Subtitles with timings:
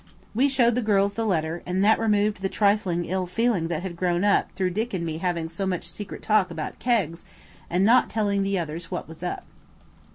[0.33, 3.95] We showed the girls the letter, and that removed the trifling ill feeling that had
[3.95, 7.23] grown up through Dick and me having so much secret talk about kegs
[7.69, 9.45] and not telling the others what was up.